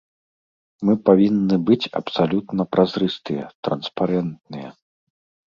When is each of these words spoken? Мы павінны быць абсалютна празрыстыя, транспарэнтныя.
Мы 0.87 0.93
павінны 1.09 1.55
быць 1.67 1.89
абсалютна 1.99 2.67
празрыстыя, 2.77 3.43
транспарэнтныя. 3.69 4.69